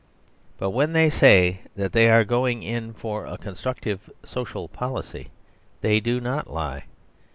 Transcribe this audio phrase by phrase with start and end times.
[0.57, 5.29] But when they say that they are going in for a "constructive social policy,"
[5.81, 6.85] they do not lie.